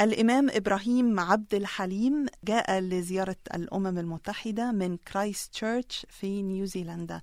الإمام 0.00 0.50
إبراهيم 0.50 1.20
عبد 1.20 1.54
الحليم 1.54 2.26
جاء 2.44 2.80
لزيارة 2.80 3.36
الأمم 3.54 3.98
المتحدة 3.98 4.72
من 4.72 4.96
كرايست 4.96 5.52
تشيرش 5.52 6.06
في 6.10 6.42
نيوزيلندا 6.42 7.20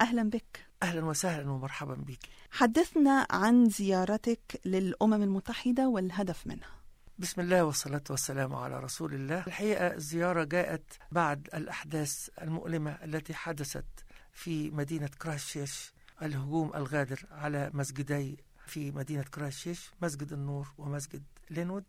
أهلا 0.00 0.22
بك. 0.30 0.66
أهلا 0.82 1.04
وسهلا 1.04 1.50
ومرحبا 1.50 1.94
بك. 1.94 2.18
حدثنا 2.50 3.26
عن 3.30 3.68
زيارتك 3.68 4.60
للأمم 4.64 5.22
المتحدة 5.22 5.88
والهدف 5.88 6.46
منها. 6.46 6.70
بسم 7.18 7.40
الله 7.40 7.64
والصلاة 7.64 8.02
والسلام 8.10 8.54
على 8.54 8.80
رسول 8.80 9.14
الله. 9.14 9.46
الحقيقة 9.46 9.94
الزيارة 9.94 10.44
جاءت 10.44 10.92
بعد 11.12 11.48
الأحداث 11.54 12.28
المؤلمة 12.42 12.90
التي 12.90 13.34
حدثت 13.34 13.86
في 14.32 14.70
مدينة 14.70 15.06
كرايستشيرش 15.22 15.92
الهجوم 16.22 16.72
الغادر 16.74 17.26
على 17.30 17.70
مسجدي 17.74 18.36
في 18.66 18.90
مدينة 18.90 19.22
كرايستشيرش 19.22 19.90
مسجد 20.02 20.32
النور 20.32 20.68
ومسجد 20.78 21.22
لينوود 21.50 21.84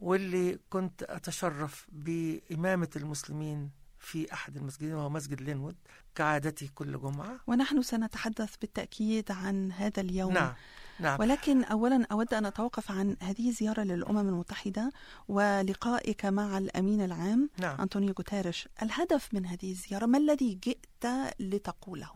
واللي 0.00 0.58
كنت 0.70 1.02
أتشرف 1.02 1.86
بإمامة 1.92 2.90
المسلمين 2.96 3.70
في 3.98 4.32
أحد 4.32 4.56
المسجدين 4.56 4.94
وهو 4.94 5.10
مسجد 5.10 5.40
لينوود 5.40 5.76
كعادتي 6.14 6.68
كل 6.74 7.00
جمعة. 7.00 7.40
ونحن 7.46 7.82
سنتحدث 7.82 8.56
بالتأكيد 8.56 9.32
عن 9.32 9.72
هذا 9.72 10.00
اليوم. 10.00 10.32
نعم 10.32 10.54
نعم. 11.00 11.20
ولكن 11.20 11.64
أولا 11.64 12.06
أود 12.12 12.34
أن 12.34 12.46
أتوقف 12.46 12.90
عن 12.90 13.16
هذه 13.22 13.48
الزيارة 13.48 13.82
للأمم 13.82 14.28
المتحدة 14.28 14.92
ولقائك 15.28 16.26
مع 16.26 16.58
الأمين 16.58 17.00
العام 17.00 17.50
نعم. 17.58 17.80
أنطونيو 17.80 18.14
غوتيريش. 18.18 18.68
الهدف 18.82 19.34
من 19.34 19.46
هذه 19.46 19.70
الزيارة 19.70 20.06
ما 20.06 20.18
الذي 20.18 20.54
جئت 20.54 21.34
لتقوله؟ 21.40 22.10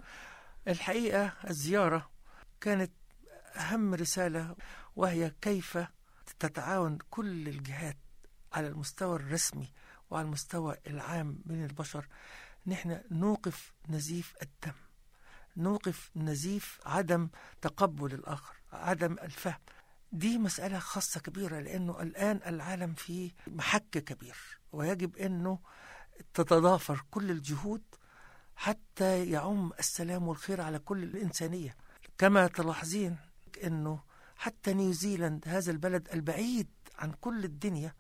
الحقيقة 0.68 1.32
الزيارة 1.50 2.10
كانت 2.60 2.90
أهم 3.56 3.94
رسالة 3.94 4.56
وهي 4.96 5.32
كيف 5.40 5.78
تتعاون 6.38 6.98
كل 7.10 7.48
الجهات 7.48 7.96
على 8.52 8.68
المستوى 8.68 9.16
الرسمي 9.16 9.72
وعلى 10.10 10.24
المستوى 10.26 10.76
العام 10.86 11.42
بين 11.44 11.64
البشر. 11.64 12.06
نحن 12.66 13.00
نوقف 13.10 13.72
نزيف 13.88 14.34
الدم 14.42 14.76
نوقف 15.56 16.10
نزيف 16.16 16.80
عدم 16.86 17.28
تقبل 17.60 18.14
الآخر 18.14 18.54
عدم 18.72 19.12
الفهم. 19.12 19.58
دي 20.12 20.38
مسألة 20.38 20.78
خاصة 20.78 21.20
كبيرة 21.20 21.60
لأنه 21.60 22.02
الآن 22.02 22.40
العالم 22.46 22.94
في 22.94 23.32
محك 23.46 23.90
كبير 23.90 24.36
ويجب 24.72 25.16
أنه 25.16 25.58
تتضافر 26.34 27.04
كل 27.10 27.30
الجهود 27.30 27.82
حتى 28.56 29.30
يعم 29.30 29.72
السلام 29.78 30.28
والخير 30.28 30.60
على 30.60 30.78
كل 30.78 31.02
الإنسانية. 31.02 31.76
كما 32.18 32.46
تلاحظين 32.46 33.16
أنه 33.64 34.02
حتى 34.38 34.74
نيوزيلاند 34.74 35.44
هذا 35.48 35.72
البلد 35.72 36.08
البعيد 36.12 36.68
عن 36.98 37.12
كل 37.20 37.44
الدنيا 37.44 37.94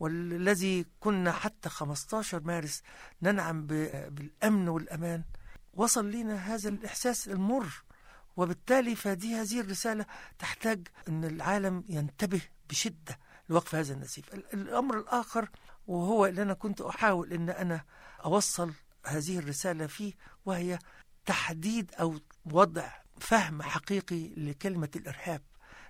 والذي 0.00 0.86
كنا 1.00 1.32
حتى 1.32 1.68
15 1.68 2.40
مارس 2.40 2.82
ننعم 3.22 3.66
بالأمن 3.66 4.68
والأمان. 4.68 5.24
وصل 5.74 6.10
لنا 6.10 6.34
هذا 6.34 6.68
الإحساس 6.68 7.28
المر 7.28 7.84
وبالتالي 8.36 8.96
فهذه 8.96 9.40
هذه 9.40 9.60
الرسالة 9.60 10.06
تحتاج 10.38 10.88
أن 11.08 11.24
العالم 11.24 11.84
ينتبه 11.88 12.40
بشدة 12.70 13.18
لوقف 13.48 13.74
هذا 13.74 13.94
النزيف. 13.94 14.34
الأمر 14.34 14.98
الآخر 14.98 15.48
وهو 15.86 16.26
اللي 16.26 16.42
أنا 16.42 16.54
كنت 16.54 16.80
أحاول 16.80 17.32
أن 17.32 17.50
أنا 17.50 17.84
أوصل 18.24 18.72
هذه 19.06 19.38
الرسالة 19.38 19.86
فيه 19.86 20.12
وهي 20.46 20.78
تحديد 21.26 21.94
أو 22.00 22.18
وضع 22.44 22.90
فهم 23.20 23.62
حقيقي 23.62 24.28
لكلمة 24.36 24.90
الإرهاب. 24.96 25.42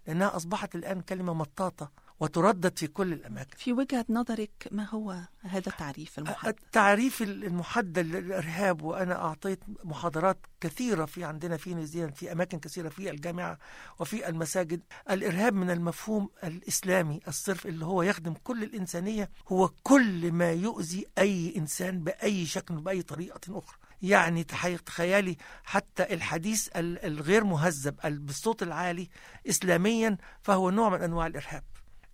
لأنها 0.07 0.37
أصبحت 0.37 0.75
الآن 0.75 1.01
كلمة 1.01 1.35
مطاطة 1.35 1.91
وتردد 2.21 2.79
في 2.79 2.87
كل 2.87 3.13
الأماكن. 3.13 3.57
في 3.57 3.73
وجهة 3.73 4.05
نظرك 4.09 4.69
ما 4.71 4.85
هو 4.89 5.17
هذا 5.41 5.69
التعريف 5.69 6.19
المحدد؟ 6.19 6.49
التعريف 6.65 7.23
المحدد 7.23 7.99
للإرهاب 7.99 8.83
وأنا 8.83 9.25
أعطيت 9.25 9.59
محاضرات 9.85 10.47
كثيرة 10.61 11.05
في 11.05 11.25
عندنا 11.25 11.57
في 11.57 11.75
نيوزيلاند 11.75 12.15
في 12.15 12.33
أماكن 12.33 12.59
كثيرة 12.59 12.89
في 12.89 13.11
الجامعة 13.11 13.59
وفي 13.99 14.29
المساجد. 14.29 14.81
الإرهاب 15.11 15.55
من 15.55 15.71
المفهوم 15.71 16.29
الإسلامي 16.45 17.21
الصرف 17.29 17.67
اللي 17.67 17.85
هو 17.85 18.03
يخدم 18.03 18.35
كل 18.45 18.63
الإنسانية 18.63 19.31
هو 19.49 19.69
كل 19.83 20.33
ما 20.33 20.53
يؤذي 20.53 21.07
أي 21.19 21.55
إنسان 21.57 22.05
بأي 22.05 22.47
شكل 22.47 22.75
بأي 22.75 23.03
طريقة 23.03 23.59
أخرى. 23.59 23.77
يعني 24.03 24.45
تخيلي 24.87 25.37
حتى 25.65 26.15
الحديث 26.15 26.69
الغير 26.77 27.45
مهذب 27.45 27.97
بالصوت 28.03 28.63
العالي 28.63 29.09
إسلاميا 29.49 30.17
فهو 30.43 30.71
نوع 30.71 30.89
من 30.89 31.03
أنواع 31.03 31.27
الإرهاب. 31.27 31.65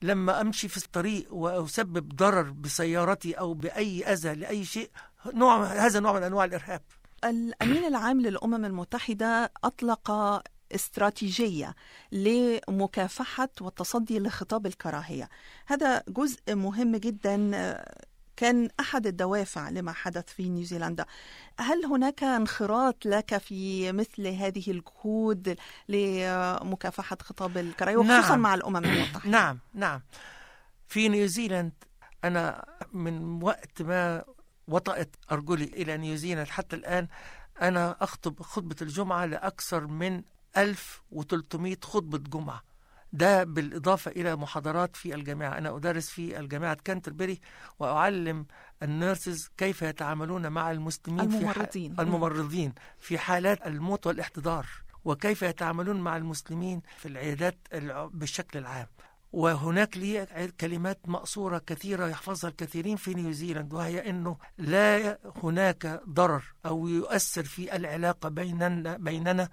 لما 0.03 0.41
أمشي 0.41 0.69
في 0.69 0.77
الطريق 0.77 1.35
وأسبب 1.35 2.09
ضرر 2.09 2.51
بسيارتي 2.51 3.33
أو 3.33 3.55
بأي 3.55 4.13
أذى 4.13 4.35
لأي 4.35 4.65
شيء 4.65 4.91
نوع 5.27 5.65
هذا 5.65 6.01
نوع 6.01 6.13
من 6.13 6.23
أنواع 6.23 6.45
الإرهاب. 6.45 6.83
الأمين 7.25 7.85
العام 7.85 8.21
للأمم 8.21 8.65
المتحدة 8.65 9.53
أطلق 9.65 10.11
استراتيجية 10.75 11.75
لمكافحة 12.13 13.49
والتصدي 13.61 14.19
لخطاب 14.19 14.67
الكراهية. 14.67 15.29
هذا 15.67 16.03
جزء 16.09 16.55
مهم 16.55 16.97
جدا 16.97 17.37
كان 18.39 18.69
أحد 18.81 19.07
الدوافع 19.07 19.69
لما 19.69 19.93
حدث 19.93 20.25
في 20.29 20.49
نيوزيلندا. 20.49 21.05
هل 21.61 21.85
هناك 21.85 22.23
انخراط 22.23 23.07
لك 23.07 23.39
في 23.39 23.93
مثل 23.93 24.27
هذه 24.27 24.71
الجهود 24.71 25.57
لمكافحة 25.89 27.17
خطاب 27.23 27.59
الكراهية 27.59 27.97
وخصوصا 27.97 28.29
نعم. 28.29 28.41
مع 28.41 28.55
الأمم 28.55 28.77
المتحدة؟ 28.77 29.31
نعم 29.39 29.59
نعم. 29.75 30.01
في 30.89 31.09
نيوزيلاند 31.09 31.73
أنا 32.25 32.65
من 32.93 33.43
وقت 33.43 33.83
ما 33.83 34.25
وطأت 34.69 35.17
أرجلي 35.33 35.65
إلى 35.65 35.97
نيوزيلاند 35.97 36.49
حتى 36.49 36.77
الآن 36.77 37.09
أنا 37.63 37.97
أخطب 38.01 38.43
خطبة 38.43 38.77
الجمعة 38.83 39.25
لأكثر 39.27 39.87
من 39.87 40.23
1300 40.57 41.77
خطبة 41.83 42.19
جمعة. 42.19 42.68
ده 43.13 43.45
بالإضافة 43.45 44.11
إلى 44.11 44.37
محاضرات 44.37 44.97
في 44.97 45.15
الجامعة. 45.15 45.59
أنا 45.59 45.77
أدرس 45.77 46.09
في 46.09 46.41
الجامعة 46.41 46.77
كانتربري 46.85 47.41
وأعلم 47.79 48.47
ال 48.83 48.92
nurses 48.92 49.51
كيف 49.57 49.83
يتعاملون 49.83 50.49
مع 50.49 50.71
المسلمين 50.71 51.21
الممرضين. 51.21 51.95
في 51.95 52.03
الممرضين 52.03 52.73
في 53.01 53.19
حالات 53.19 53.67
الموت 53.67 54.07
والإحتضار 54.07 54.67
وكيف 55.05 55.43
يتعاملون 55.43 56.01
مع 56.01 56.17
المسلمين 56.17 56.83
في 56.99 57.09
العيادات 57.09 57.59
بالشكل 58.13 58.59
العام. 58.59 58.87
وهناك 59.33 59.97
لي 59.97 60.27
كلمات 60.61 60.99
مقصورة 61.09 61.59
كثيرة 61.67 62.07
يحفظها 62.07 62.51
الكثيرين 62.51 62.97
في 62.97 63.15
نيوزيلاند 63.15 63.75
وهي 63.75 64.11
أنه 64.11 64.37
لا 64.59 65.19
هناك 65.43 66.01
ضرر 66.09 66.43
أو 66.67 66.89
يؤثر 66.89 67.45
في 67.45 67.77
العلاقة 67.77 68.29
بيننا, 68.29 68.97
بيننا 68.97 69.49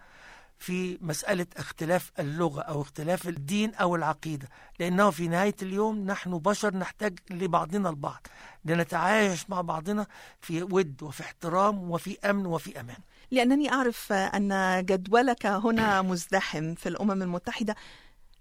في 0.59 0.97
مسألة 1.01 1.45
اختلاف 1.57 2.11
اللغة 2.19 2.61
أو 2.61 2.81
اختلاف 2.81 3.27
الدين 3.27 3.75
أو 3.75 3.95
العقيدة 3.95 4.47
لأنه 4.79 5.09
في 5.09 5.27
نهاية 5.27 5.55
اليوم 5.61 6.05
نحن 6.05 6.37
بشر 6.37 6.75
نحتاج 6.77 7.19
لبعضنا 7.29 7.89
البعض 7.89 8.27
لنتعايش 8.65 9.49
مع 9.49 9.61
بعضنا 9.61 10.07
في 10.41 10.63
ود 10.63 11.03
وفي 11.03 11.23
احترام 11.23 11.91
وفي 11.91 12.17
أمن 12.29 12.45
وفي 12.45 12.79
أمان 12.79 12.97
لأنني 13.31 13.71
أعرف 13.71 14.13
أن 14.13 14.81
جدولك 14.85 15.45
هنا 15.45 16.01
مزدحم 16.01 16.75
في 16.75 16.89
الأمم 16.89 17.21
المتحدة 17.21 17.75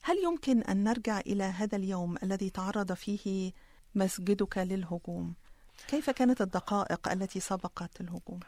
هل 0.02 0.16
يمكن 0.24 0.62
أن 0.62 0.84
نرجع 0.84 1.20
إلى 1.20 1.44
هذا 1.44 1.76
اليوم 1.76 2.16
الذي 2.22 2.50
تعرض 2.50 2.92
فيه 2.92 3.52
مسجدك 3.94 4.58
للهجوم؟ 4.58 5.34
كيف 5.88 6.10
كانت 6.10 6.40
الدقائق 6.40 7.08
التي 7.12 7.40
سبقت 7.40 8.00
الهجوم؟ 8.00 8.40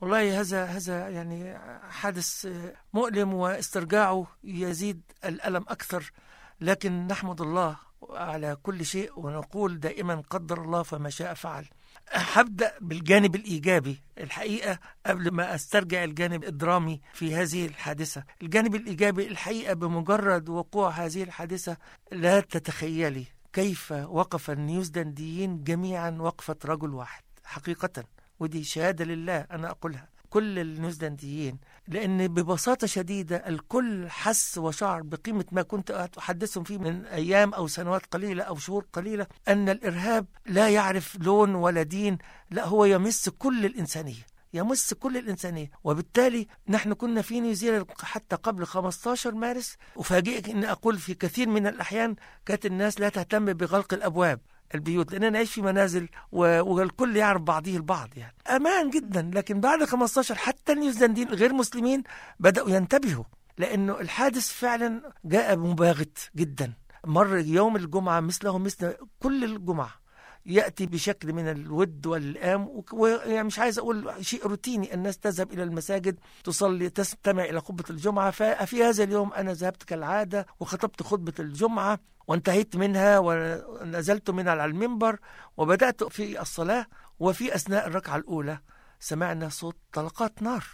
والله 0.00 0.40
هذا 0.40 0.64
هذا 0.64 1.08
يعني 1.08 1.58
حادث 1.90 2.48
مؤلم 2.92 3.34
واسترجاعه 3.34 4.26
يزيد 4.44 5.02
الألم 5.24 5.64
أكثر 5.68 6.12
لكن 6.60 7.06
نحمد 7.06 7.40
الله 7.40 7.76
على 8.10 8.56
كل 8.62 8.84
شيء 8.84 9.12
ونقول 9.16 9.80
دائما 9.80 10.22
قدر 10.30 10.64
الله 10.64 10.82
فما 10.82 11.10
شاء 11.10 11.34
فعل. 11.34 11.68
هبدأ 12.08 12.72
بالجانب 12.80 13.34
الإيجابي 13.34 14.02
الحقيقة 14.18 14.78
قبل 15.06 15.30
ما 15.30 15.54
أسترجع 15.54 16.04
الجانب 16.04 16.44
الدرامي 16.44 17.00
في 17.14 17.34
هذه 17.34 17.66
الحادثة. 17.66 18.24
الجانب 18.42 18.74
الإيجابي 18.74 19.28
الحقيقة 19.28 19.74
بمجرد 19.74 20.48
وقوع 20.48 20.90
هذه 20.90 21.22
الحادثة 21.22 21.76
لا 22.12 22.40
تتخيلي 22.40 23.26
كيف 23.52 23.92
وقف 23.92 24.50
النيوزيلنديين 24.50 25.64
جميعا 25.64 26.10
وقفة 26.10 26.56
رجل 26.64 26.94
واحد 26.94 27.22
حقيقة. 27.44 28.04
ودي 28.40 28.64
شهادة 28.64 29.04
لله 29.04 29.46
أنا 29.50 29.70
أقولها. 29.70 30.08
كل 30.30 30.58
النيوزيلنديين 30.58 31.58
لأن 31.88 32.28
ببساطة 32.28 32.86
شديدة 32.86 33.36
الكل 33.36 34.10
حس 34.10 34.58
وشعر 34.58 35.02
بقيمة 35.02 35.44
ما 35.52 35.62
كنت 35.62 35.90
أحدثهم 36.18 36.64
فيه 36.64 36.78
من 36.78 37.04
أيام 37.06 37.54
أو 37.54 37.66
سنوات 37.66 38.06
قليلة 38.06 38.42
أو 38.42 38.56
شهور 38.56 38.86
قليلة 38.92 39.26
أن 39.48 39.68
الإرهاب 39.68 40.26
لا 40.46 40.68
يعرف 40.68 41.16
لون 41.20 41.54
ولا 41.54 41.82
دين 41.82 42.18
لا 42.50 42.66
هو 42.66 42.84
يمس 42.84 43.28
كل 43.28 43.64
الإنسانية 43.66 44.30
يمس 44.54 44.94
كل 44.94 45.16
الإنسانية. 45.16 45.70
وبالتالي 45.84 46.46
نحن 46.68 46.92
كنا 46.92 47.22
في 47.22 47.40
نيوزيلاند 47.40 47.86
حتى 48.02 48.36
قبل 48.36 48.66
15 48.66 49.34
مارس 49.34 49.76
أفاجئك 49.96 50.50
أن 50.50 50.64
أقول 50.64 50.98
في 50.98 51.14
كثير 51.14 51.48
من 51.48 51.66
الأحيان 51.66 52.16
كانت 52.46 52.66
الناس 52.66 53.00
لا 53.00 53.08
تهتم 53.08 53.52
بغلق 53.52 53.94
الأبواب. 53.94 54.40
البيوت 54.74 55.12
لأننا 55.12 55.30
نعيش 55.30 55.52
في 55.52 55.62
منازل 55.62 56.08
والكل 56.32 57.16
يعرف 57.16 57.42
بعضه 57.42 57.76
البعض 57.76 58.08
يعني. 58.16 58.34
أمان 58.48 58.90
جدا 58.90 59.30
لكن 59.34 59.60
بعد 59.60 59.84
15 59.84 60.34
حتى 60.34 60.72
النيوزيلنديين 60.72 61.28
الغير 61.28 61.52
مسلمين 61.52 62.02
بدأوا 62.40 62.70
ينتبهوا 62.70 63.24
لأنه 63.58 64.00
الحادث 64.00 64.48
فعلا 64.52 65.02
جاء 65.24 65.56
مباغت 65.56 66.18
جدا. 66.36 66.72
مر 67.06 67.38
يوم 67.38 67.76
الجمعة 67.76 68.20
مثله 68.20 68.58
مثل 68.58 68.94
كل 69.20 69.44
الجمعة. 69.44 69.90
يأتي 70.46 70.86
بشكل 70.86 71.32
من 71.32 71.48
الود 71.48 72.06
والإلام 72.06 72.82
ويعني 72.92 73.42
مش 73.42 73.58
عايز 73.58 73.78
أقول 73.78 74.12
شيء 74.20 74.46
روتيني 74.46 74.94
الناس 74.94 75.18
تذهب 75.18 75.52
إلى 75.52 75.62
المساجد 75.62 76.18
تصلي 76.44 76.90
تستمع 76.90 77.44
إلى 77.44 77.60
خطبة 77.60 77.84
الجمعة 77.90 78.30
ففي 78.30 78.84
هذا 78.84 79.04
اليوم 79.04 79.32
أنا 79.32 79.52
ذهبت 79.52 79.82
كالعادة 79.82 80.46
وخطبت 80.60 81.02
خطبة 81.02 81.32
الجمعة 81.38 81.98
وانتهيت 82.26 82.76
منها 82.76 83.18
ونزلت 83.18 84.30
من 84.30 84.48
على 84.48 84.64
المنبر 84.64 85.18
وبدأت 85.56 86.04
في 86.04 86.40
الصلاة 86.40 86.86
وفي 87.20 87.54
أثناء 87.54 87.86
الركعة 87.86 88.16
الأولى 88.16 88.58
سمعنا 89.00 89.48
صوت 89.48 89.76
طلقات 89.92 90.42
نار. 90.42 90.64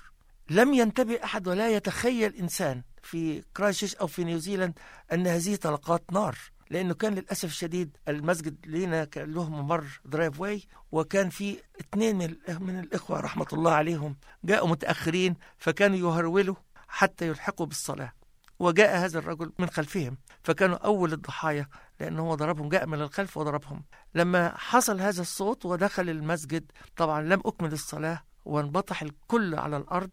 لم 0.50 0.74
ينتبه 0.74 1.24
أحد 1.24 1.48
ولا 1.48 1.68
يتخيل 1.70 2.34
إنسان 2.34 2.82
في 3.02 3.42
كرايستشيرش 3.56 3.94
أو 3.96 4.06
في 4.06 4.24
نيوزيلاند 4.24 4.78
أن 5.12 5.26
هذه 5.26 5.56
طلقات 5.56 6.12
نار. 6.12 6.38
لأنه 6.70 6.94
كان 6.94 7.14
للأسف 7.14 7.44
الشديد 7.44 7.96
المسجد 8.08 8.56
لينوود 8.66 9.04
كان 9.04 9.34
له 9.34 9.50
ممر 9.50 10.00
driveway 10.04 10.62
وكان 10.92 11.28
في 11.30 11.56
اثنين 11.80 12.18
من, 12.18 12.34
من 12.60 12.80
الإخوة 12.80 13.20
رحمة 13.20 13.46
الله 13.52 13.72
عليهم 13.72 14.16
جاءوا 14.44 14.68
متأخرين 14.68 15.36
فكانوا 15.58 15.96
يهرولوا 15.96 16.54
حتى 16.88 17.28
يلحقوا 17.28 17.66
بالصلاة. 17.66 18.12
وجاء 18.58 18.98
هذا 18.98 19.18
الرجل 19.18 19.52
من 19.58 19.66
خلفهم 19.66 20.18
فكانوا 20.42 20.76
أول 20.76 21.12
الضحايا 21.12 21.68
لأنه 22.00 22.22
هو 22.22 22.34
ضربهم 22.34 22.68
جاء 22.68 22.86
من 22.86 23.00
الخلف 23.00 23.36
وضربهم. 23.36 23.84
لما 24.14 24.56
حصل 24.56 25.00
هذا 25.00 25.20
الصوت 25.20 25.66
ودخل 25.66 26.10
المسجد 26.10 26.72
طبعا 26.96 27.22
لم 27.22 27.42
أكمل 27.46 27.72
الصلاة 27.72 28.22
وانبطح 28.44 29.02
الكل 29.02 29.54
على 29.54 29.76
الأرض. 29.76 30.10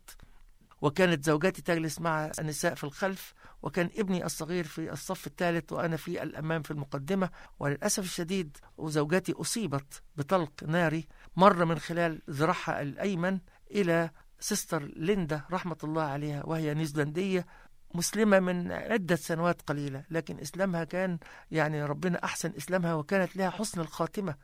وكانت 0.81 1.25
زوجاتي 1.25 1.61
تجلس 1.61 2.01
مع 2.01 2.31
النساء 2.39 2.75
في 2.75 2.83
الخلف 2.83 3.33
وكان 3.63 3.89
ابني 3.97 4.25
الصغير 4.25 4.63
في 4.63 4.91
الصف 4.91 5.27
الثالث 5.27 5.73
وأنا 5.73 5.97
في 5.97 6.23
الأمام 6.23 6.61
في 6.61 6.71
المقدمة 6.71 7.29
وللأسف 7.59 8.03
الشديد 8.03 8.57
وزوجاتي 8.77 9.31
أصيبت 9.31 10.01
بطلق 10.15 10.63
ناري 10.63 11.07
مر 11.35 11.65
من 11.65 11.79
خلال 11.79 12.21
ذراعها 12.29 12.81
الأيمن 12.81 13.39
إلى 13.71 14.09
سيستر 14.39 14.83
ليندا 14.95 15.41
رحمة 15.51 15.77
الله 15.83 16.03
عليها 16.03 16.45
وهي 16.45 16.73
نيوزيلندية 16.73 17.45
مسلمة 17.93 18.39
من 18.39 18.71
عدة 18.71 19.15
سنوات 19.15 19.61
قليلة 19.61 20.03
لكن 20.09 20.39
إسلامها 20.39 20.83
كان 20.83 21.17
يعني 21.51 21.85
ربنا 21.85 22.23
أحسن 22.23 22.53
إسلامها 22.57 22.93
وكانت 22.93 23.35
لها 23.35 23.49
حسن 23.49 23.81
الخاتمة. 23.81 24.35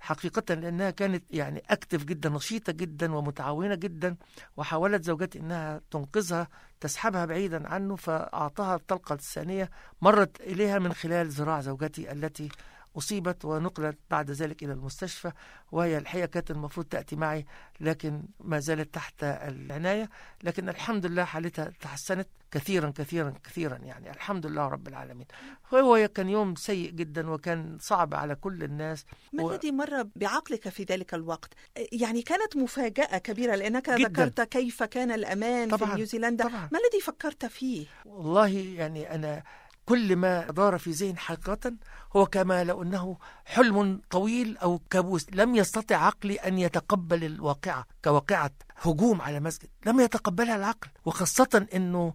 حقيقة 0.00 0.54
لأنها 0.54 0.90
كانت 0.90 1.24
يعني 1.30 1.62
أكتف 1.70 2.04
جدا 2.04 2.28
نشيطة 2.28 2.72
جدا 2.72 3.14
ومتعاونة 3.14 3.74
جدا 3.74 4.16
وحاولت 4.56 5.04
زوجتي 5.04 5.38
أنها 5.38 5.80
تنقذها 5.90 6.48
تسحبها 6.80 7.24
بعيدا 7.24 7.68
عنه 7.68 7.96
فأعطاها 7.96 8.74
الطلقة 8.74 9.12
الثانية 9.14 9.70
مرت 10.02 10.40
إليها 10.40 10.78
من 10.78 10.92
خلال 10.92 11.28
ذراع 11.28 11.60
زوجتي 11.60 12.12
التي 12.12 12.48
أصيبت 12.98 13.44
ونقلت 13.44 13.98
بعد 14.10 14.30
ذلك 14.30 14.62
إلى 14.62 14.72
المستشفى 14.72 15.32
وهي 15.72 15.98
الحقيقة 15.98 16.26
كانت 16.26 16.50
المفروض 16.50 16.86
تأتي 16.86 17.16
معي 17.16 17.46
لكن 17.80 18.22
ما 18.40 18.58
زالت 18.58 18.94
تحت 18.94 19.24
العناية 19.24 20.10
لكن 20.42 20.68
الحمد 20.68 21.06
لله 21.06 21.24
حالتها 21.24 21.72
تحسنت 21.80 22.28
كثيرا 22.50 22.90
كثيرا 22.90 23.34
كثيرا 23.44 23.76
يعني 23.76 24.10
الحمد 24.10 24.46
لله 24.46 24.68
رب 24.68 24.88
العالمين 24.88 25.26
هو 25.74 26.08
كان 26.14 26.28
يوم 26.28 26.54
سيء 26.54 26.90
جدا 26.90 27.30
وكان 27.30 27.78
صعب 27.80 28.14
على 28.14 28.34
كل 28.34 28.62
الناس 28.62 29.04
ما 29.32 29.42
و- 29.42 29.50
الذي 29.50 29.72
مر 29.72 30.08
بعقلك 30.16 30.68
في 30.68 30.84
ذلك 30.84 31.14
الوقت؟ 31.14 31.54
يعني 31.92 32.22
كانت 32.22 32.56
مفاجأة 32.56 33.18
كبيرة 33.18 33.54
لأنك 33.54 33.90
جداً. 33.90 34.08
ذكرت 34.08 34.40
كيف 34.40 34.82
كان 34.82 35.10
الأمان 35.10 35.70
في 35.70 35.76
طبعاً، 35.76 35.94
نيوزيلندا 35.96 36.44
طبعا 36.44 36.68
ما 36.72 36.78
الذي 36.78 37.00
فكرت 37.02 37.46
فيه؟ 37.46 37.86
والله 38.04 38.48
يعني 38.48 39.14
أنا 39.14 39.42
كل 39.90 40.16
ما 40.16 40.50
دار 40.50 40.78
في 40.78 40.90
ذهن 40.90 41.18
حقيقة 41.18 41.72
هو 42.16 42.26
كما 42.26 42.64
لو 42.64 42.82
أنه 42.82 43.16
حلم 43.44 44.00
طويل 44.10 44.56
أو 44.58 44.80
كابوس. 44.90 45.26
لم 45.32 45.54
يستطع 45.54 45.96
عقلي 45.96 46.34
أن 46.34 46.58
يتقبل 46.58 47.24
الواقعة 47.24 47.86
كواقعة 48.04 48.50
هجوم 48.82 49.22
على 49.22 49.40
مسجد. 49.40 49.68
لم 49.86 50.00
يتقبلها 50.00 50.56
العقل. 50.56 50.88
وخاصة 51.04 51.66
أنه 51.74 52.14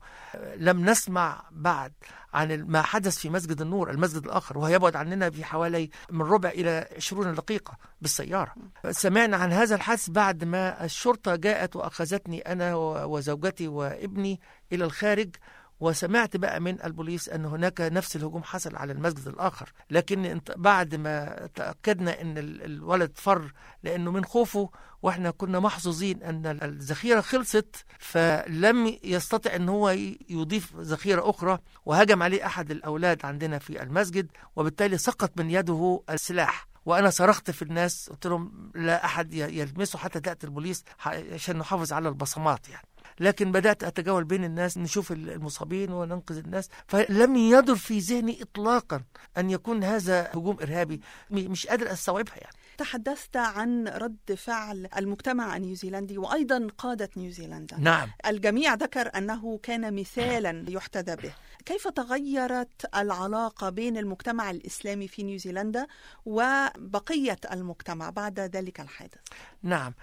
لم 0.56 0.90
نسمع 0.90 1.44
بعد 1.52 1.94
عن 2.34 2.62
ما 2.62 2.82
حدث 2.82 3.18
في 3.18 3.30
مسجد 3.30 3.62
النور 3.62 3.92
المسجد 3.92 4.26
الآخر 4.26 4.58
وهو 4.58 4.68
يبعد 4.68 4.96
عننا 4.96 5.30
بحوالي 5.30 5.90
من 6.12 6.22
ربع 6.22 6.50
إلى 6.50 6.88
20 6.96 7.34
دقيقة 7.34 7.78
بالسيارة. 8.02 8.54
سمعنا 8.92 9.38
عن 9.38 9.52
هذا 9.52 9.76
الحادث 9.76 10.10
بعد 10.10 10.44
ما 10.44 10.86
الشرطة 10.86 11.36
جاءت 11.36 11.76
وأخذتني 11.76 12.40
أنا 12.42 12.76
وزوجتي 13.06 13.68
وابني 13.68 14.40
إلى 14.72 14.86
الخارج 14.86 15.36
وسمعت 15.80 16.38
بقى 16.38 16.60
من 16.60 16.82
البوليس 16.84 17.30
أن 17.30 17.46
هناك 17.46 17.82
نفس 17.82 18.16
الهجوم 18.16 18.44
حصل 18.44 18.76
على 18.76 18.94
المسجد 18.94 19.28
الآخر. 19.28 19.72
لكن 19.90 20.42
بعد 20.56 20.96
ما 20.96 21.48
تأكدنا 21.56 22.22
أن 22.22 22.38
ال- 22.38 22.62
الولد 22.64 23.12
فر 23.16 23.52
لأنه 23.84 24.12
من 24.12 24.26
خوفه 24.26 24.70
وإحنا 25.02 25.32
كنا 25.32 25.60
محظوظين 25.60 26.24
أن 26.24 26.46
ال- 26.46 26.64
الذخيرة 26.64 27.22
خلصت 27.22 27.76
فلم 28.00 28.98
يستطع 29.04 29.56
أن 29.56 29.70
هو 29.70 29.90
يضيف 30.30 30.76
ذخيرة 30.76 31.30
أخرى 31.30 31.60
وهجم 31.86 32.24
عليه 32.24 32.46
أحد 32.46 32.72
الأولاد 32.72 33.26
عندنا 33.26 33.60
في 33.60 33.82
المسجد 33.84 34.28
وبالتالي 34.56 34.98
سقط 34.98 35.32
من 35.40 35.50
يده 35.52 36.04
السلاح. 36.10 36.68
وأنا 36.86 37.10
صرخت 37.10 37.52
في 37.52 37.62
الناس 37.62 38.10
قلت 38.10 38.28
لهم 38.28 38.72
لا 38.76 39.06
أحد 39.06 39.34
يلمسه 39.34 40.00
حتى 40.00 40.20
تأتي 40.20 40.48
البوليس 40.48 40.84
عشان 41.06 41.58
نحافظ 41.58 41.94
على 41.94 42.10
البصمات 42.10 42.70
يعني. 42.70 42.88
لكن 43.20 43.52
بدأت 43.52 43.84
اتجول 43.84 44.24
بين 44.24 44.44
الناس 44.44 44.78
نشوف 44.78 45.12
المصابين 45.12 45.92
وننقذ 45.92 46.38
الناس. 46.38 46.70
فلم 46.88 47.36
يدر 47.36 47.76
في 47.76 48.00
ذهني 48.00 48.42
اطلاقا 48.42 49.04
أن 49.38 49.50
يكون 49.50 49.84
هذا 49.84 50.30
هجوم 50.34 50.58
إرهابي. 50.62 51.02
م- 51.30 51.52
مش 51.52 51.68
قادر 51.68 51.92
أستوعبها 51.92 52.36
يعني. 52.36 52.56
تحدثت 52.78 53.38
عن 53.38 53.88
رد 53.88 54.34
فعل 54.38 54.88
المجتمع 54.98 55.58
النيوزيلندي 55.58 56.18
وأيضا 56.18 56.68
قادة 56.78 57.10
نيوزيلندا. 57.18 57.78
نعم. 57.80 58.10
الجميع 58.26 58.74
ذكر 58.74 59.12
أنه 59.18 59.58
كان 59.64 59.96
مثالا 59.96 60.66
يحتذى 60.70 61.16
به. 61.16 61.34
كيف 61.66 61.88
تغيرت 61.88 62.96
العلاقة 62.96 63.70
بين 63.70 63.98
المجتمع 63.98 64.52
الإسلامي 64.52 65.08
في 65.08 65.24
نيوزيلندا 65.24 65.88
وبقية 66.26 67.38
المجتمع 67.52 68.10
بعد 68.10 68.40
ذلك 68.40 68.80
الحادث؟ 68.80 69.18
نعم. 69.64 69.94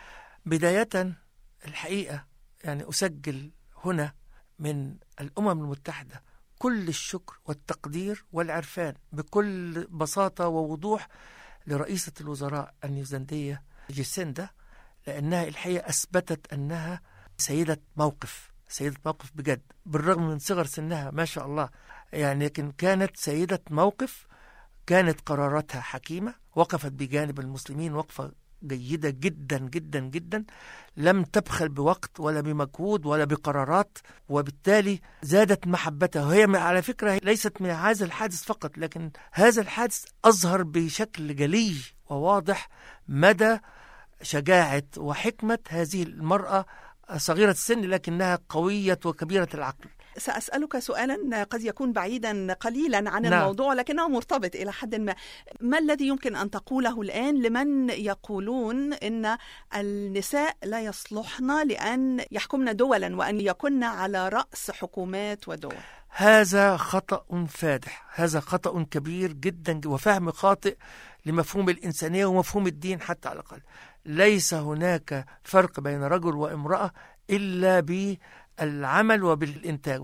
بداية 0.47 0.89
الحقيقة 1.65 2.25
يعني 2.65 2.89
أسجل 2.89 3.51
هنا 3.85 4.15
من 4.59 4.97
الأمم 5.21 5.49
المتحدة 5.65 6.23
كل 6.59 6.89
الشكر 6.89 7.39
والتقدير 7.45 8.25
والعرفان 8.33 8.95
بكل 9.13 9.87
بساطة 9.91 10.49
ووضوح 10.49 11.09
لرئيسة 11.67 12.13
الوزراء 12.21 12.75
النيوزيلندية 12.85 13.63
جيسيندا 13.91 14.49
لأنها 15.07 15.45
الحقيقة 15.45 15.89
أثبتت 15.89 16.53
أنها 16.53 17.01
سيدة 17.39 17.81
موقف 17.97 18.53
سيدة 18.69 18.97
موقف 19.07 19.31
بجد 19.35 19.63
بالرغم 19.87 20.29
من 20.29 20.39
صغر 20.39 20.65
سنها 20.65 21.11
ما 21.11 21.25
شاء 21.25 21.47
الله 21.47 21.69
يعني 22.13 22.45
لكن 22.45 22.73
كانت 22.73 23.17
سيدة 23.17 23.63
موقف 23.71 24.27
كانت 24.87 25.21
قراراتها 25.21 25.81
حكيمة 25.81 26.35
وقفت 26.57 26.93
بجانب 26.93 27.41
المسلمين 27.41 27.95
وقفة 27.95 28.33
جيدة 28.65 29.11
جدا 29.11 29.59
جدا 29.59 30.01
جدا. 30.01 30.45
لم 30.97 31.23
تبخل 31.25 31.69
بوقت 31.69 32.21
ولا 32.21 32.41
بمجهود 32.41 33.07
ولا 33.07 33.25
بقرارات 33.25 33.99
وبالتالي 34.29 35.01
زادت 35.23 35.67
محبتها. 35.67 36.27
وهي 36.27 36.57
على 36.57 36.83
فكرة 36.83 37.21
ليست 37.23 37.63
من 37.63 37.71
هذا 37.71 38.05
الحادث 38.05 38.43
فقط 38.43 38.79
لكن 38.79 39.11
هذا 39.33 39.63
الحادث 39.63 40.05
أظهر 40.25 40.63
بشكل 40.63 41.37
جلي 41.37 41.75
وواضح 42.11 42.69
مدى 43.09 43.59
شجاعة 44.23 44.83
وحكمة 44.97 45.59
هذه 45.69 46.03
المرأة 46.03 46.67
صغيرة 47.17 47.51
السن 47.51 47.81
لكنها 47.81 48.39
قوية 48.49 48.99
وكبيرة 49.05 49.49
العقل. 49.55 49.89
سأسألك 50.17 50.79
سؤالا 50.79 51.43
قد 51.43 51.63
يكون 51.63 51.93
بعيدا 51.93 52.53
قليلا 52.53 53.11
عن 53.11 53.23
نعم. 53.23 53.33
الموضوع 53.33 53.75
لكنه 53.75 54.09
مرتبط 54.09 54.55
إلى 54.55 54.73
حد 54.73 54.95
ما. 54.95 55.15
ما 55.61 55.79
الذي 55.79 56.07
يمكن 56.07 56.37
أن 56.37 56.51
تقوله 56.51 57.01
الآن 57.01 57.43
لمن 57.43 57.91
يقولون 57.91 58.93
إن 58.93 59.37
النساء 59.77 60.57
لا 60.65 60.81
يصلحن 60.81 61.67
لأن 61.69 62.25
يحكمن 62.31 62.77
دولا 62.77 63.17
وأن 63.17 63.41
يكن 63.41 63.83
على 63.83 64.29
رأس 64.29 64.71
حكومات 64.71 65.49
ودول؟ 65.49 65.75
هذا 66.09 66.77
خطأ 66.77 67.47
فادح 67.49 68.07
هذا 68.15 68.41
خطأ 68.41 68.87
كبير 68.91 69.33
جدا 69.33 69.81
وفهم 69.87 70.31
خاطئ 70.31 70.77
لمفهوم 71.27 71.69
الإنسانية 71.69 72.27
ومفهوم 72.27 72.67
الدين 72.67 73.01
حتى 73.01 73.29
على 73.29 73.41
الأقل. 73.41 73.61
ليس 74.07 74.55
هناك 74.55 75.27
فرق 75.45 75.81
بين 75.81 76.03
رجل 76.03 76.35
وامرأة 76.35 76.93
إلا 77.31 77.81
بالعمل 78.61 79.23
وبالإنتاج. 79.25 80.03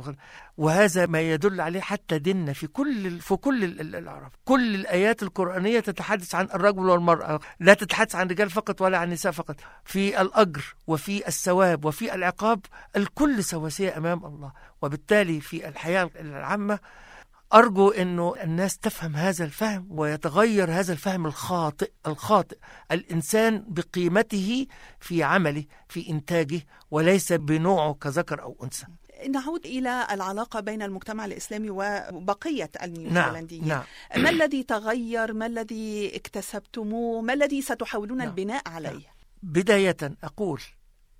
وهذا 0.57 1.07
ما 1.07 1.21
يدل 1.21 1.61
عليه 1.61 1.81
حتى 1.81 2.19
ديننا 2.19 2.52
في 2.52 2.67
كل 2.67 3.21
في 3.21 3.37
كل 3.37 3.64
ال- 3.64 3.81
ال- 3.81 3.97
الأعراف. 3.97 4.33
كل 4.45 4.75
الآيات 4.75 5.23
القرآنية 5.23 5.81
تتحدث 5.81 6.35
عن 6.35 6.45
الرجل 6.55 6.88
والمرأة. 6.88 7.40
لا 7.61 7.75
تتحدث 7.75 8.14
عن 8.14 8.28
رجال 8.28 8.50
فقط 8.50 8.81
ولا 8.83 8.99
عن 8.99 9.11
نساء 9.11 9.33
فقط. 9.33 9.57
في 9.85 10.21
الأجر 10.21 10.75
وفي 10.87 11.28
الثواب 11.28 11.85
وفي 11.85 12.14
العقاب 12.14 12.61
الكل 12.97 13.45
سواسية 13.45 13.97
أمام 13.97 14.25
الله. 14.26 14.52
وبالتالي 14.83 15.40
في 15.40 15.69
الحياة 15.69 16.11
العامة 16.21 16.78
أرجو 17.55 17.88
أنه 17.90 18.35
الناس 18.43 18.78
تفهم 18.78 19.17
هذا 19.17 19.45
الفهم 19.45 19.87
ويتغير 19.90 20.71
هذا 20.71 20.93
الفهم 20.93 21.26
الخاطئ 21.26 21.90
الخاطئ. 22.07 22.59
الإنسان 22.93 23.64
بقيمته 23.69 24.67
في 25.00 25.23
عمله 25.23 25.64
في 25.88 26.11
إنتاجه 26.11 26.61
وليس 26.90 27.33
بنوعه 27.33 27.95
كذكر 27.95 28.43
أو 28.43 28.57
أنثى. 28.62 28.87
نعود 29.26 29.67
إلى 29.67 30.07
العلاقة 30.11 30.61
بين 30.61 30.83
المجتمع 30.83 31.25
الإسلامي 31.25 31.71
وبقية 31.71 32.71
نعم 32.81 32.90
النيوزيلنديين 32.90 33.69
نعم. 33.69 33.83
ما 34.17 34.31
الذي 34.31 34.62
تغير؟ 34.62 35.33
ما 35.33 35.47
الذي 35.47 36.17
اكتسبتموه؟ 36.17 37.23
ما 37.23 37.33
الذي 37.33 37.62
ستحاولون 37.62 38.19
نعم. 38.19 38.28
البناء 38.28 38.69
عليه؟ 38.69 39.07
بداية 39.43 39.97
أقول 40.25 40.61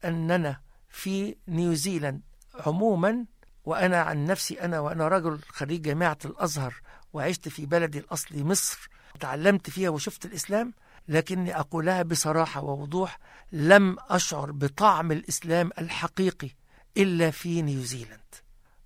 أننا 0.05 0.61
في 0.89 1.37
نيوزيلاند 1.49 2.21
عموما 2.67 3.25
وأنا 3.69 4.01
عن 4.03 4.25
نفسي 4.25 4.61
أنا 4.61 4.81
وأنا 4.81 5.09
رجل 5.09 5.39
خريج 5.49 5.83
جامعة 5.83 6.19
الأزهر 6.25 6.75
وعشت 7.13 7.49
في 7.49 7.67
بلدي 7.67 7.99
الأصلي 7.99 8.45
مصر 8.45 8.89
تعلمت 9.21 9.71
فيها 9.71 9.91
وشفت 9.91 10.25
الإسلام 10.25 10.73
لكني 11.09 11.61
أقولها 11.61 12.03
بصراحة 12.03 12.65
ووضوح 12.65 13.19
لم 13.53 13.97
أشعر 14.09 14.51
بطعم 14.53 15.13
الإسلام 15.13 15.71
الحقيقي 15.79 16.51
إلا 16.97 17.31
في 17.31 17.63
نيوزيلاند 17.63 18.21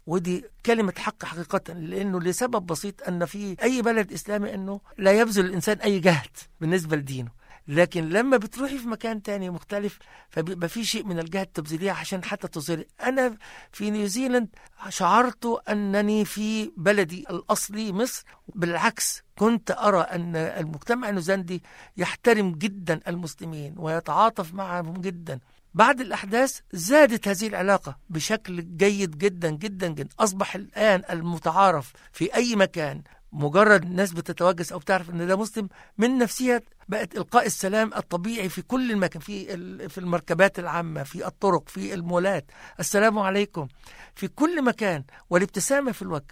ودي 0.06 0.44
كلمة 0.66 0.92
حق 0.98 1.24
حقيقة 1.24 1.72
لأنه 1.72 2.20
لسبب 2.20 2.66
بسيط 2.66 3.08
أن 3.08 3.24
في 3.24 3.56
أي 3.62 3.82
بلد 3.82 4.12
إسلامي 4.12 4.54
أنه 4.54 4.80
لا 4.98 5.12
يبذل 5.12 5.44
الإنسان 5.44 5.78
أي 5.78 6.00
جهد 6.00 6.36
بالنسبة 6.60 6.96
لدينه. 6.96 7.30
لكن 7.68 8.08
لما 8.08 8.36
بتروحي 8.36 8.78
في 8.78 8.88
مكان 8.88 9.22
تاني 9.22 9.50
مختلف 9.50 9.98
فبيبقى 10.30 10.68
في 10.68 10.84
شيء 10.84 11.04
من 11.04 11.18
الجهد 11.18 11.46
تبذليه 11.46 11.92
عشان 11.92 12.24
حتى 12.24 12.48
تظهري. 12.48 12.86
أنا 13.02 13.36
في 13.72 13.90
نيوزيلاند 13.90 14.48
شعرت 14.88 15.62
أنني 15.68 16.24
في 16.24 16.72
بلدي 16.76 17.24
الأصلي 17.30 17.92
مصر. 17.92 18.24
بالعكس 18.54 19.22
كنت 19.38 19.70
أرى 19.70 20.00
أن 20.00 20.36
المجتمع 20.36 21.08
النيوزيلندي 21.08 21.62
يحترم 21.96 22.52
جدا 22.52 23.00
المسلمين 23.08 23.74
ويتعاطف 23.78 24.54
معهم 24.54 24.92
جدا. 24.92 25.38
بعد 25.74 26.00
الأحداث 26.00 26.60
زادت 26.72 27.28
هذه 27.28 27.46
العلاقة 27.46 27.98
بشكل 28.10 28.76
جيد 28.76 29.18
جدا 29.18 29.50
جدا 29.50 29.88
جدا. 29.88 30.08
أصبح 30.20 30.54
الآن 30.54 31.02
المتعارف 31.10 31.92
في 32.12 32.34
أي 32.34 32.56
مكان 32.56 33.02
مجرد 33.32 33.82
الناس 33.82 34.12
بتتوجس 34.12 34.72
أو 34.72 34.80
تعرف 34.80 35.10
أن 35.10 35.26
ده 35.26 35.36
مسلم 35.36 35.68
من 35.98 36.18
نفسها 36.18 36.60
بقت 36.88 37.16
إلقاء 37.16 37.46
السلام 37.46 37.94
الطبيعي 37.94 38.48
في 38.48 38.62
كل 38.62 38.90
المكان 38.92 39.20
في 39.22 39.88
في 39.88 39.98
المركبات 39.98 40.58
العامة 40.58 41.02
في 41.02 41.26
الطرق 41.26 41.68
في 41.68 41.94
المولات. 41.94 42.44
السلام 42.80 43.18
عليكم. 43.18 43.68
في 44.14 44.28
كل 44.28 44.64
مكان 44.64 45.04
والابتسامة 45.30 45.92
في 45.92 46.02
الوجه. 46.02 46.26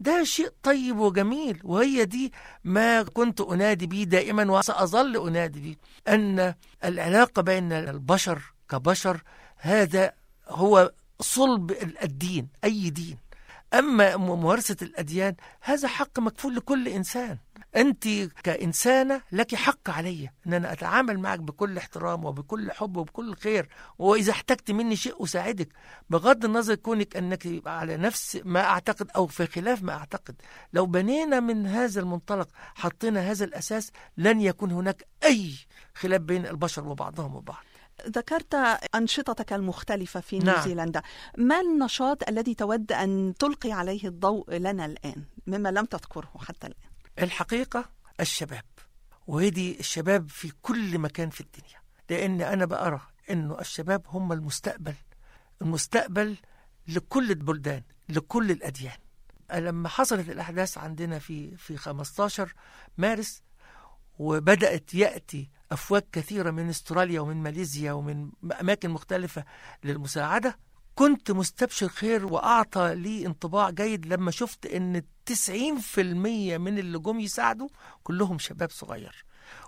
ده 0.00 0.24
شيء 0.24 0.48
طيب 0.62 0.98
وجميل 0.98 1.60
وهي 1.64 2.04
دي 2.04 2.32
ما 2.64 3.02
كنت 3.02 3.40
أنادي 3.40 3.86
به 3.86 4.02
دائما 4.02 4.52
وسأظل 4.52 5.26
أنادي 5.28 5.60
به 5.60 5.76
أن 6.14 6.54
العلاقة 6.84 7.42
بين 7.42 7.72
البشر 7.72 8.42
كبشر 8.68 9.22
هذا 9.56 10.12
هو 10.48 10.92
صلب 11.20 11.72
الدين 12.02 12.48
أي 12.64 12.90
دين. 12.90 13.18
أما 13.78 14.16
ممارسة 14.16 14.76
الأديان 14.82 15.34
هذا 15.60 15.88
حق 15.88 16.18
مكفول 16.18 16.56
لكل 16.56 16.88
إنسان. 16.88 17.38
أنت 17.76 18.08
كإنسانة 18.42 19.20
لك 19.32 19.54
حق 19.54 19.90
علي 19.90 20.30
أن 20.46 20.54
أنا 20.54 20.72
أتعامل 20.72 21.18
معك 21.18 21.38
بكل 21.38 21.78
احترام 21.78 22.24
وبكل 22.24 22.72
حب 22.72 22.96
وبكل 22.96 23.36
خير. 23.36 23.68
وإذا 23.98 24.32
احتجت 24.32 24.70
مني 24.70 24.96
شيء 24.96 25.24
أساعدك. 25.24 25.68
بغض 26.10 26.44
النظر 26.44 26.74
كونك 26.74 27.16
أنك 27.16 27.62
على 27.66 27.96
نفس 27.96 28.40
ما 28.44 28.60
أعتقد 28.60 29.10
أو 29.16 29.26
في 29.26 29.46
خلاف 29.46 29.82
ما 29.82 29.92
أعتقد. 29.92 30.34
لو 30.72 30.86
بنينا 30.86 31.40
من 31.40 31.66
هذا 31.66 32.00
المنطلق 32.00 32.48
حطينا 32.74 33.30
هذا 33.30 33.44
الأساس 33.44 33.90
لن 34.16 34.40
يكون 34.40 34.70
هناك 34.70 35.06
أي 35.24 35.54
خلاف 35.94 36.20
بين 36.20 36.46
البشر 36.46 36.88
وبعضهم 36.88 37.34
وبعض. 37.34 37.64
ذكرت 38.08 38.54
أنشطتك 38.94 39.52
المختلفة 39.52 40.20
في 40.20 40.38
نعم. 40.38 40.54
نيوزيلندا. 40.54 41.02
ما 41.38 41.60
النشاط 41.60 42.28
الذي 42.28 42.54
تود 42.54 42.92
أن 42.92 43.34
تلقي 43.38 43.72
عليه 43.72 44.08
الضوء 44.08 44.54
لنا 44.54 44.84
الآن 44.84 45.24
مما 45.46 45.68
لم 45.68 45.84
تذكره 45.84 46.32
حتى 46.38 46.66
الآن؟ 46.66 46.90
الحقيقة 47.18 47.84
الشباب 48.20 48.64
وهدي 49.26 49.80
الشباب 49.80 50.30
في 50.30 50.52
كل 50.62 50.98
مكان 50.98 51.30
في 51.30 51.40
الدنيا. 51.40 51.80
لأن 52.10 52.40
أنا 52.40 52.64
بأرى 52.64 53.00
أنه 53.30 53.60
الشباب 53.60 54.02
هم 54.08 54.32
المستقبل 54.32 54.94
المستقبل 55.62 56.36
لكل 56.88 57.30
البلدان 57.30 57.82
لكل 58.08 58.50
الأديان. 58.50 58.98
لما 59.54 59.88
حصلت 59.88 60.28
الأحداث 60.28 60.78
عندنا 60.78 61.18
في 61.18 61.56
في 61.56 61.76
15 61.76 62.54
مارس 62.98 63.42
وبدأت 64.18 64.94
يأتي 64.94 65.50
أفواج 65.72 66.02
كثيرة 66.12 66.50
من 66.50 66.68
استراليا 66.68 67.20
ومن 67.20 67.36
ماليزيا 67.36 67.92
ومن 67.92 68.30
أماكن 68.60 68.90
مختلفة 68.90 69.44
للمساعدة. 69.84 70.58
كنت 70.94 71.30
مستبشر 71.30 71.88
خير 71.88 72.26
وأعطى 72.26 72.94
لي 72.94 73.26
انطباع 73.26 73.70
جيد 73.70 74.06
لما 74.06 74.30
شفت 74.30 74.66
أن 74.66 75.02
90% 75.24 76.58
من 76.58 76.78
اللي 76.78 76.98
جم 76.98 77.20
يساعدوا 77.20 77.68
كلهم 78.02 78.38
شباب 78.38 78.70
صغير. 78.70 79.24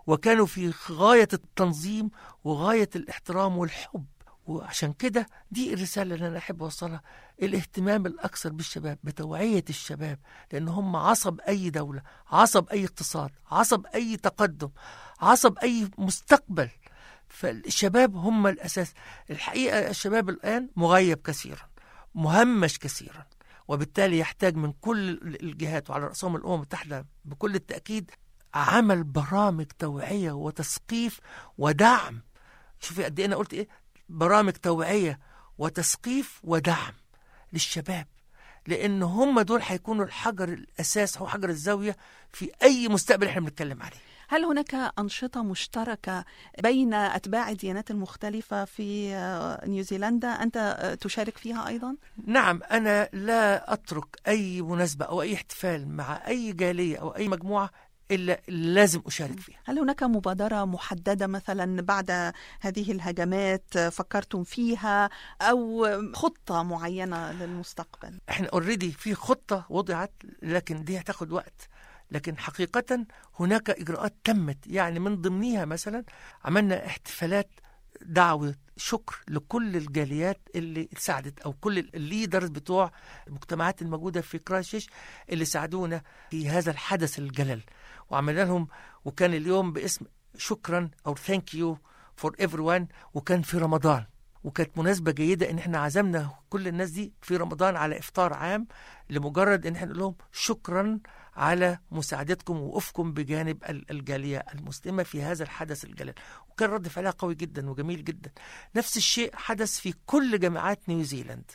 وكانوا 0.07 0.47
في 0.47 0.73
غاية 0.91 1.29
التنظيم 1.33 2.11
وغاية 2.45 2.91
الاحترام 2.97 3.59
والحب. 3.59 4.05
وعشان 4.49 4.93
كده 4.93 5.27
دي 5.51 5.75
الرسالة 5.75 6.15
اللي 6.15 6.29
أنا 6.29 6.39
أحب 6.39 6.63
أوصلها. 6.63 7.03
الاهتمام 7.43 8.07
الأكثر 8.07 8.53
بالشباب 8.53 8.99
بتوعية 9.05 9.65
الشباب 9.69 10.19
لأن 10.53 10.69
هم 10.69 10.97
عصب 10.97 11.41
أي 11.41 11.71
دولة 11.71 12.03
عصب 12.27 12.69
أي 12.69 12.85
اقتصاد 12.85 13.31
عصب 13.51 13.87
أي 13.87 14.17
تقدم 14.17 14.71
عصب 15.21 15.59
أي 15.59 15.89
مستقبل. 15.99 16.69
فالشباب 17.29 18.17
هم 18.17 18.47
الأساس. 18.47 18.93
الحقيقة 19.31 19.91
الشباب 19.91 20.29
الآن 20.29 20.69
مغيب 20.77 21.19
كثيرا 21.23 21.69
مهمش 22.15 22.79
كثيرا 22.79 23.27
وبالتالي 23.69 24.19
يحتاج 24.19 24.57
من 24.57 24.73
كل 24.73 25.11
الجهات 25.43 25.91
وعلى 25.91 26.05
رأسهم 26.07 26.37
الأمم 26.37 26.55
المتحدة 26.55 27.07
بكل 27.25 27.55
التأكيد 27.55 28.11
عمل 28.55 29.05
برامج 29.05 29.67
توعية 29.79 30.33
وتثقيف 30.33 31.21
ودعم. 31.59 32.21
شوفي 32.81 33.05
قد 33.05 33.19
إيه 33.21 33.27
أنا 33.27 33.37
قلت 33.37 33.55
إيه؟ 33.55 33.69
برامج 34.09 34.53
توعية 34.53 35.19
وتثقيف 35.59 36.41
ودعم 36.45 36.93
للشباب 37.53 38.07
لأن 38.67 39.03
هم 39.03 39.41
دول 39.41 39.61
هيكونوا 39.65 40.05
الحجر 40.05 40.49
الأساس 40.49 41.17
أو 41.17 41.27
حجر 41.27 41.49
الزاوية 41.49 41.97
في 42.33 42.51
أي 42.63 42.89
مستقبل 42.89 43.27
إحنا 43.27 43.41
بنتكلم 43.41 43.83
عليه 43.83 43.97
هل 44.31 44.45
هناك 44.45 44.75
أنشطة 44.99 45.43
مشتركة 45.43 46.25
بين 46.63 46.95
أتباع 46.95 47.51
الديانات 47.51 47.91
المختلفة 47.91 48.65
في 48.65 49.15
نيوزيلندا 49.67 50.29
أنت 50.29 50.59
تشارك 51.01 51.37
فيها 51.39 51.69
أيضا؟ 51.69 51.97
نعم 52.27 52.61
أنا 52.71 53.09
لا 53.13 53.73
أترك 53.73 54.05
أي 54.29 54.63
مناسبة 54.63 55.05
أو 55.05 55.23
أي 55.23 55.35
احتفال 55.35 55.89
مع 55.89 56.27
أي 56.29 56.53
جالية 56.53 56.97
أو 56.99 57.17
أي 57.17 57.29
مجموعة 57.29 57.71
إلا 58.11 58.41
لازم 58.49 59.03
أشارك 59.07 59.41
فيها. 59.41 59.59
هل 59.65 59.79
هناك 59.79 60.03
مبادرة 60.03 60.65
محددة 60.65 61.27
مثلا 61.27 61.83
بعد 61.83 62.11
هذه 62.61 62.93
الهجمات 62.93 63.79
فكرتم 63.79 64.45
فيها 64.45 65.11
أو 65.43 65.87
خطة 66.15 66.63
معينة 66.63 67.33
للمستقبل؟ 67.33 68.19
إحنا 68.31 68.49
اوريدي 68.53 68.93
في 68.93 69.15
خطة 69.15 69.67
وضعت 69.71 70.13
لكن 70.43 70.85
دي 70.85 70.99
هتاخد 70.99 71.33
وقت. 71.33 71.69
لكن 72.11 72.39
حقيقة 72.39 73.05
هناك 73.41 73.71
إجراءات 73.71 74.15
تمت. 74.25 74.59
يعني 74.67 75.01
من 75.01 75.21
ضمنها 75.23 75.65
مثلا 75.65 76.05
عملنا 76.45 76.87
احتفالات 76.87 77.51
دعوة 78.03 78.55
شكر 78.79 79.21
لكل 79.29 79.77
الجاليات 79.77 80.41
اللي 80.55 80.89
ساعدت 80.99 81.41
أو 81.41 81.53
كل 81.53 81.79
ال 81.79 81.88
leaders 81.88 82.49
بتوع 82.49 82.93
المجتمعات 83.27 83.83
الموجودة 83.83 84.21
في 84.21 84.39
كرايستشيرش 84.39 84.91
اللي 85.31 85.45
ساعدونا 85.45 86.03
في 86.31 86.49
هذا 86.49 86.71
الحدث 86.71 87.19
الجلل. 87.19 87.61
وعملنا 88.11 88.41
لهم 88.41 88.69
وكان 89.05 89.35
اليوم 89.35 89.73
باسم 89.73 90.05
شكرا 90.37 90.91
أو 91.07 91.15
thank 91.15 91.55
you 91.55 91.79
for 92.17 92.37
everyone. 92.37 92.85
وكان 93.15 93.43
في 93.43 93.59
رمضان. 93.59 94.05
وكانت 94.45 94.79
مناسبة 94.79 95.13
جيدة 95.13 95.51
إن 95.51 95.59
إحنا 95.59 95.79
عزمنا 95.79 96.31
كل 96.51 96.69
الناس 96.69 96.91
دي 96.91 97.13
في 97.23 97.37
رمضان 97.37 97.77
على 97.77 97.99
إفطار 97.99 98.33
عام 98.35 98.67
لمجرد 99.11 99.67
إن 99.67 99.75
إحنا 99.75 99.87
نقول 99.87 99.99
لهم 99.99 100.15
شكرا 100.33 100.99
على 101.37 101.79
مساعدتكم 101.91 102.57
ووقوفكم 102.57 103.13
بجانب 103.13 103.59
الجالية 103.91 104.45
المسلمة 104.55 105.03
في 105.03 105.23
هذا 105.23 105.43
الحدث 105.45 105.85
الجلال 105.85 106.15
وكان 106.51 106.71
رد 106.71 106.89
فعلها 106.89 107.11
قوي 107.11 107.35
جدا 107.35 107.71
وجميل 107.71 108.05
جدا. 108.05 108.31
نفس 108.77 108.97
الشيء 108.97 109.37
حدث 109.37 109.79
في 109.81 109.95
كل 110.07 110.39
جامعات 110.39 110.89
نيوزيلاند 110.89 111.51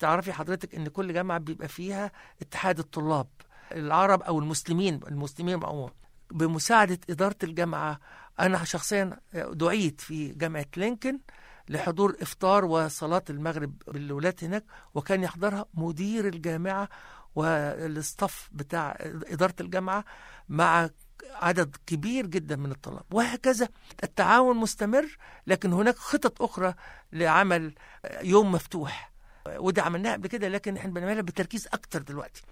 تعرفي 0.00 0.32
حضرتك 0.32 0.74
إن 0.74 0.88
كل 0.88 1.12
جامعة 1.12 1.38
بيبقى 1.38 1.68
فيها 1.68 2.10
اتحاد 2.42 2.78
الطلاب 2.78 3.26
العرب 3.72 4.22
أو 4.22 4.38
المسلمين 4.38 5.00
المسلمين 5.08 5.64
عموما. 5.64 5.92
بمساعدة 6.30 6.98
إدارة 7.10 7.36
الجامعة 7.42 8.00
أنا 8.40 8.64
شخصيا 8.64 9.20
دعيت 9.34 10.00
في 10.00 10.28
جامعة 10.28 10.66
لينكن. 10.76 11.18
لحضور 11.68 12.16
إفطار 12.22 12.64
وصلاة 12.64 13.22
المغرب 13.30 13.72
بالولاد 13.86 14.34
هناك 14.44 14.64
وكان 14.94 15.22
يحضرها 15.22 15.66
مدير 15.74 16.28
الجامعة 16.28 16.88
وال 17.34 17.67
staff 17.67 18.48
بتاع 18.52 18.96
إدارة 19.02 19.54
الجامعة 19.60 20.04
مع 20.48 20.90
عدد 21.34 21.76
كبير 21.86 22.26
جدا 22.26 22.56
من 22.56 22.70
الطلاب 22.70 23.04
وهكذا 23.10 23.68
التعاون 24.04 24.56
مستمر 24.56 25.16
لكن 25.46 25.72
هناك 25.72 25.96
خطط 25.96 26.42
أخرى 26.42 26.74
لعمل 27.12 27.74
يوم 28.22 28.52
مفتوح. 28.52 29.12
وده 29.56 29.82
عملناها 29.82 30.12
قبل 30.12 30.26
كده 30.28 30.48
لكن 30.48 30.76
إحنا 30.76 30.90
بنعملها 30.90 31.22
بتركيز 31.22 31.68
أكتر 31.72 32.02
دلوقتي. 32.02 32.42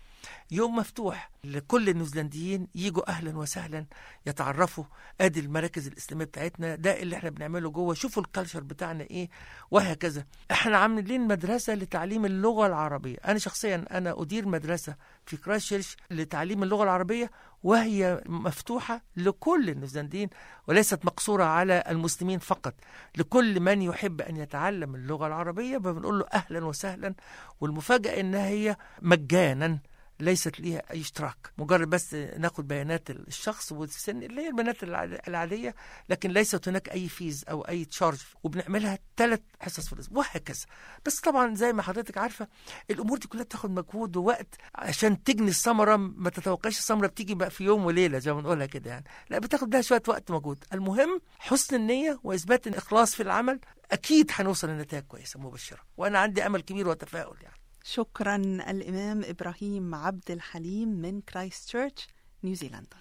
يوم 0.51 0.77
مفتوح 0.77 1.31
لكل 1.45 1.89
النيوزيلنديين 1.89 2.69
يجوا 2.75 3.11
أهلا 3.11 3.39
وسهلا 3.39 3.87
يتعرفوا. 4.27 4.85
أدي 5.21 5.41
المراكز 5.41 5.87
الإسلامية 5.87 6.25
بتاعتنا 6.25 6.75
ده 6.75 7.03
اللي 7.03 7.17
إحنا 7.17 7.31
بنعمله 7.31 7.71
جوه. 7.71 7.95
شوفوا 7.95 8.23
ال 8.23 8.27
culture 8.27 8.61
بتاعنا 8.61 9.05
إيه 9.05 9.29
وهكذا. 9.71 10.25
إحنا 10.51 10.79
عاملين 10.79 11.27
مدرسة 11.29 11.75
لتعليم 11.75 12.25
اللغة 12.25 12.67
العربية. 12.67 13.17
أنا 13.25 13.39
شخصيا 13.39 13.85
أنا 13.91 14.23
أدير 14.23 14.49
مدرسة 14.49 14.97
في 15.27 15.37
كرايست 15.37 15.97
لتعليم 16.11 16.63
اللغة 16.63 16.83
العربية 16.85 17.31
وهي 17.63 18.23
مفتوحة 18.27 19.03
لكل 19.17 19.71
النيوزيلنديين 19.71 20.29
وليست 20.69 21.05
مقصورة 21.05 21.45
على 21.45 21.85
المسلمين 21.89 22.39
فقط. 22.39 22.75
لكل 23.17 23.61
من 23.61 23.83
يحب 23.83 24.21
أن 24.21 24.37
يتعلم 24.37 24.95
اللغة 24.95 25.27
العربية 25.27 25.79
فبنقول 25.79 26.19
له 26.19 26.27
أهلا 26.35 26.65
وسهلا 26.65 27.15
والمفاجأة 27.61 28.21
انها 28.21 28.47
هي 28.49 28.77
مجانا. 29.03 29.79
ليست 30.21 30.61
ليها 30.61 30.83
أي 30.91 31.01
اشتراك. 31.01 31.37
مجرد 31.59 31.91
بس 31.91 32.15
ناخد 32.15 32.69
بيانات 32.69 33.11
الشخص 33.11 33.73
والسن 33.73 34.23
اللي 34.23 34.43
هي 34.43 34.49
البيانات 34.49 34.83
العاديه 35.29 35.75
لكن 36.09 36.31
ليست 36.31 36.69
هناك 36.69 36.89
أي 36.89 37.09
fees 37.09 37.45
أو 37.51 37.63
أي 37.63 37.85
charge 37.85 38.19
وبنعملها 38.43 38.99
ثلاث 39.17 39.41
حصص 39.61 39.87
في 39.87 39.93
الأسبوع 39.93 40.25
وهكذا. 40.25 40.67
بس 41.07 41.21
طبعا 41.21 41.55
زي 41.55 41.73
ما 41.73 41.83
حضرتك 41.83 42.19
عارفة 42.19 42.49
الأمور 42.91 43.19
دي 43.19 43.29
كلها 43.29 43.45
بتاخد 43.45 43.71
مجهود 43.71 44.17
ووقت 44.17 44.55
عشان 44.75 45.23
تجني 45.23 45.49
الثمرة. 45.49 45.97
ما 45.97 46.31
تتوقعش 46.31 46.79
الثمرة 46.79 47.07
بتيجي 47.07 47.35
بقى 47.35 47.51
في 47.51 47.65
يوم 47.65 47.85
وليلة 47.85 48.19
زي 48.19 48.33
ما 48.33 48.41
بنقولها 48.41 48.67
كده 48.67 48.91
يعني. 48.91 49.05
لا 49.31 49.39
بتاخد 49.39 49.73
لها 49.73 49.83
شوية 49.83 50.03
وقت 50.09 50.31
مجهود. 50.31 50.65
المهم 50.73 51.21
حسن 51.39 51.77
النية 51.77 52.21
وإثبات 52.25 52.67
الإخلاص 52.67 53.15
في 53.15 53.23
العمل 53.23 53.61
أكيد 53.93 54.31
هنوصل 54.35 54.69
لنتائج 54.69 55.05
كويسة 55.05 55.41
مبشرة. 55.41 55.79
وأنا 55.97 56.19
عندي 56.19 56.47
أمل 56.47 56.61
كبير 56.61 56.89
وتفاؤل 56.89 57.37
يعني. 57.43 57.54
شكرا 57.87 58.37
الإمام 58.71 59.25
إبراهيم 59.25 59.95
عبد 59.95 60.31
الحليم 60.31 60.89
من 60.89 61.21
كرايست 61.21 61.69
تشيرش 61.69 62.09
نيوزيلندا. 62.45 62.97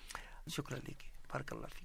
شكرا 0.47 0.77
لك. 0.77 1.05
بارك 1.33 1.51
الله 1.53 1.67
فيك. 1.67 1.82